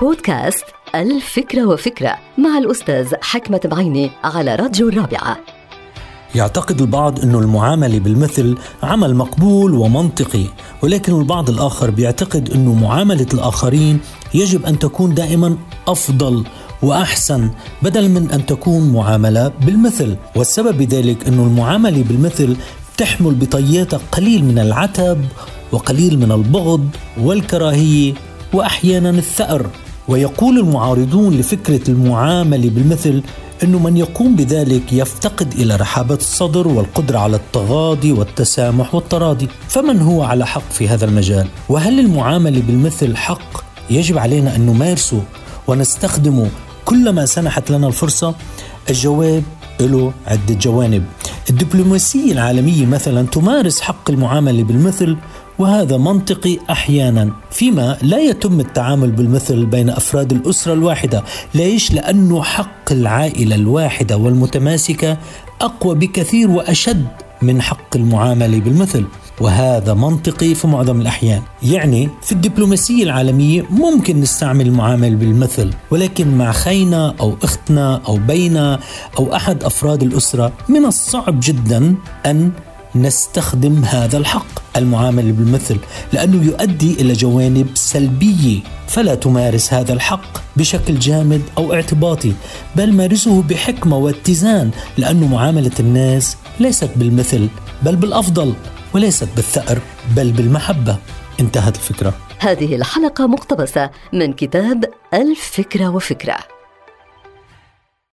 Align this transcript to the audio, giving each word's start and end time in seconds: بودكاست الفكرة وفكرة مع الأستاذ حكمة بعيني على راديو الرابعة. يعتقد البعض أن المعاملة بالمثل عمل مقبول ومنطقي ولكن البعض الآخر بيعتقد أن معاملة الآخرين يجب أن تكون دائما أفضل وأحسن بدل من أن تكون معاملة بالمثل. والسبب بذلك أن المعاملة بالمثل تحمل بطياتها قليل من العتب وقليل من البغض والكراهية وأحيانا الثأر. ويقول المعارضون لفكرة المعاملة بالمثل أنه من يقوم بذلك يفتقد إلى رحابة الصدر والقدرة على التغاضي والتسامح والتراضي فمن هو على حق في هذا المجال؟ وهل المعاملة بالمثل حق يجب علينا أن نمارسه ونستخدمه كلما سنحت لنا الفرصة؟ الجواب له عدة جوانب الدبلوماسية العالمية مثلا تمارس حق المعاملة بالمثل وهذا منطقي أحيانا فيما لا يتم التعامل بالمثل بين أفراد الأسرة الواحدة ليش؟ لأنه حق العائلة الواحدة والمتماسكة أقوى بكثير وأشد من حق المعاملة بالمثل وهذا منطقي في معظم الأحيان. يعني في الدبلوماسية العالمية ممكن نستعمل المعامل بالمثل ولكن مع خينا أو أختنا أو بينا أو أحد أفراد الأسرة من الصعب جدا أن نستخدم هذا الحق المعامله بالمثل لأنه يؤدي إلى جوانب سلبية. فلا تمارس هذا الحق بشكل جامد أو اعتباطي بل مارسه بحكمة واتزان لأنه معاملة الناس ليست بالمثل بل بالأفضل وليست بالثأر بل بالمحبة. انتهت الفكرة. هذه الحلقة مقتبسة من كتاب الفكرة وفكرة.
بودكاست 0.00 0.64
الفكرة 0.94 1.66
وفكرة 1.66 2.14
مع 2.38 2.58
الأستاذ 2.58 3.14
حكمة 3.22 3.60
بعيني 3.64 4.10
على 4.24 4.54
راديو 4.54 4.88
الرابعة. 4.88 5.36
يعتقد 6.34 6.80
البعض 6.80 7.20
أن 7.20 7.34
المعاملة 7.34 7.98
بالمثل 7.98 8.58
عمل 8.82 9.14
مقبول 9.14 9.74
ومنطقي 9.74 10.44
ولكن 10.82 11.18
البعض 11.20 11.50
الآخر 11.50 11.90
بيعتقد 11.90 12.50
أن 12.50 12.80
معاملة 12.82 13.26
الآخرين 13.34 14.00
يجب 14.34 14.66
أن 14.66 14.78
تكون 14.78 15.14
دائما 15.14 15.56
أفضل 15.88 16.44
وأحسن 16.82 17.50
بدل 17.82 18.08
من 18.08 18.30
أن 18.30 18.46
تكون 18.46 18.92
معاملة 18.92 19.48
بالمثل. 19.48 20.16
والسبب 20.36 20.78
بذلك 20.78 21.26
أن 21.26 21.40
المعاملة 21.40 22.02
بالمثل 22.02 22.56
تحمل 22.96 23.34
بطياتها 23.34 24.00
قليل 24.12 24.44
من 24.44 24.58
العتب 24.58 25.24
وقليل 25.72 26.18
من 26.18 26.32
البغض 26.32 26.88
والكراهية 27.20 28.14
وأحيانا 28.52 29.10
الثأر. 29.10 29.66
ويقول 30.08 30.58
المعارضون 30.58 31.34
لفكرة 31.34 31.90
المعاملة 31.90 32.70
بالمثل 32.70 33.22
أنه 33.62 33.78
من 33.78 33.96
يقوم 33.96 34.36
بذلك 34.36 34.92
يفتقد 34.92 35.52
إلى 35.52 35.76
رحابة 35.76 36.14
الصدر 36.14 36.68
والقدرة 36.68 37.18
على 37.18 37.36
التغاضي 37.36 38.12
والتسامح 38.12 38.94
والتراضي 38.94 39.48
فمن 39.68 40.00
هو 40.00 40.22
على 40.22 40.46
حق 40.46 40.72
في 40.72 40.88
هذا 40.88 41.04
المجال؟ 41.04 41.46
وهل 41.68 42.00
المعاملة 42.00 42.60
بالمثل 42.60 43.16
حق 43.16 43.64
يجب 43.90 44.18
علينا 44.18 44.56
أن 44.56 44.66
نمارسه 44.66 45.22
ونستخدمه 45.66 46.48
كلما 46.84 47.26
سنحت 47.26 47.70
لنا 47.70 47.86
الفرصة؟ 47.86 48.34
الجواب 48.90 49.42
له 49.80 50.12
عدة 50.26 50.54
جوانب 50.54 51.04
الدبلوماسية 51.50 52.32
العالمية 52.32 52.86
مثلا 52.86 53.26
تمارس 53.26 53.80
حق 53.80 54.10
المعاملة 54.10 54.64
بالمثل 54.64 55.16
وهذا 55.58 55.96
منطقي 55.96 56.58
أحيانا 56.70 57.30
فيما 57.50 57.98
لا 58.02 58.18
يتم 58.18 58.60
التعامل 58.60 59.10
بالمثل 59.10 59.66
بين 59.66 59.90
أفراد 59.90 60.32
الأسرة 60.32 60.72
الواحدة 60.72 61.24
ليش؟ 61.54 61.92
لأنه 61.92 62.42
حق 62.42 62.92
العائلة 62.92 63.54
الواحدة 63.56 64.16
والمتماسكة 64.16 65.18
أقوى 65.60 65.94
بكثير 65.94 66.50
وأشد 66.50 67.06
من 67.42 67.62
حق 67.62 67.96
المعاملة 67.96 68.60
بالمثل 68.60 69.04
وهذا 69.40 69.94
منطقي 69.94 70.54
في 70.54 70.66
معظم 70.66 71.00
الأحيان. 71.00 71.42
يعني 71.62 72.08
في 72.22 72.32
الدبلوماسية 72.32 73.04
العالمية 73.04 73.64
ممكن 73.70 74.20
نستعمل 74.20 74.66
المعامل 74.66 75.16
بالمثل 75.16 75.70
ولكن 75.90 76.38
مع 76.38 76.52
خينا 76.52 77.14
أو 77.20 77.34
أختنا 77.42 78.00
أو 78.08 78.16
بينا 78.16 78.80
أو 79.18 79.34
أحد 79.36 79.64
أفراد 79.64 80.02
الأسرة 80.02 80.52
من 80.68 80.84
الصعب 80.84 81.40
جدا 81.42 81.94
أن 82.26 82.50
نستخدم 82.96 83.84
هذا 83.84 84.18
الحق 84.18 84.76
المعامله 84.76 85.32
بالمثل 85.32 85.78
لأنه 86.12 86.44
يؤدي 86.44 86.92
إلى 87.00 87.12
جوانب 87.12 87.66
سلبية. 87.74 88.60
فلا 88.88 89.14
تمارس 89.14 89.74
هذا 89.74 89.92
الحق 89.92 90.42
بشكل 90.56 90.98
جامد 90.98 91.42
أو 91.58 91.74
اعتباطي 91.74 92.32
بل 92.76 92.92
مارسه 92.92 93.42
بحكمة 93.42 93.96
واتزان 93.96 94.70
لأنه 94.98 95.26
معاملة 95.26 95.72
الناس 95.80 96.36
ليست 96.60 96.90
بالمثل 96.96 97.48
بل 97.82 97.96
بالأفضل 97.96 98.54
وليست 98.94 99.28
بالثأر 99.36 99.78
بل 100.16 100.32
بالمحبة. 100.32 100.96
انتهت 101.40 101.76
الفكرة. 101.76 102.14
هذه 102.38 102.74
الحلقة 102.74 103.26
مقتبسة 103.26 103.90
من 104.12 104.32
كتاب 104.32 104.84
الفكرة 105.14 105.88
وفكرة. 105.88 106.53